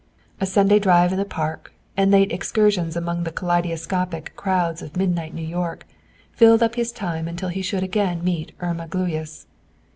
[0.39, 5.31] A Sunday drive in the Park, and late excursions among the kaleidoscopic crowds of midnight
[5.35, 5.85] New York
[6.31, 9.45] filled up his time until he should again meet Irma Gluyas.